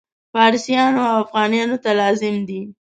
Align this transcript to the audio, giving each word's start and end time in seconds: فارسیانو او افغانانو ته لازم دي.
فارسیانو 0.33 1.01
او 1.11 1.15
افغانانو 1.23 1.75
ته 1.83 1.89
لازم 1.99 2.35
دي. 2.47 2.61